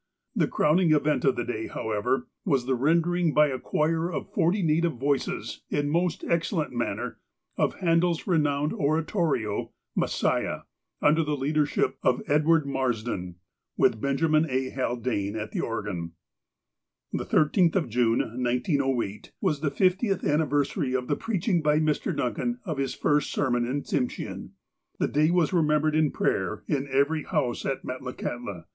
[0.35, 4.33] The crowning event of the day, however, was the ren dering by a choir of
[4.33, 7.19] forty native voices, in a most excel lent manner,
[7.55, 10.63] of Handel's renowned oratorio ''Messiah,"
[11.03, 13.35] under the leadership of Edward Marsden,
[13.77, 14.71] with Benja min A.
[14.71, 16.13] Haldane at the organ.
[17.13, 22.17] The 13th of June, 1908, was the fiftieth anniversary of the preaching by Mr.
[22.17, 24.53] Duncan of his first sermon in Tsim shean.
[24.97, 28.65] The day was remembered in prayer in every house at Metlakahtla.